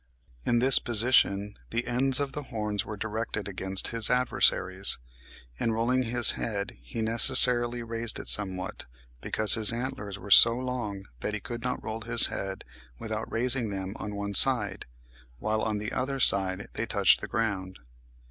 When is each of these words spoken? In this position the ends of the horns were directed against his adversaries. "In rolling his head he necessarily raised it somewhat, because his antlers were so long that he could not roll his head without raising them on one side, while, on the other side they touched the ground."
In 0.47 0.57
this 0.57 0.79
position 0.79 1.59
the 1.69 1.85
ends 1.85 2.19
of 2.19 2.31
the 2.31 2.41
horns 2.41 2.83
were 2.83 2.97
directed 2.97 3.47
against 3.47 3.89
his 3.89 4.09
adversaries. 4.09 4.97
"In 5.59 5.73
rolling 5.73 6.01
his 6.01 6.31
head 6.31 6.75
he 6.81 7.03
necessarily 7.03 7.83
raised 7.83 8.17
it 8.17 8.27
somewhat, 8.27 8.87
because 9.21 9.53
his 9.53 9.71
antlers 9.71 10.17
were 10.17 10.31
so 10.31 10.57
long 10.57 11.05
that 11.19 11.33
he 11.35 11.39
could 11.39 11.61
not 11.61 11.83
roll 11.83 12.01
his 12.01 12.25
head 12.33 12.65
without 12.97 13.31
raising 13.31 13.69
them 13.69 13.93
on 13.97 14.15
one 14.15 14.33
side, 14.33 14.87
while, 15.37 15.61
on 15.61 15.77
the 15.77 15.91
other 15.91 16.19
side 16.19 16.67
they 16.73 16.87
touched 16.87 17.21
the 17.21 17.27
ground." 17.27 17.77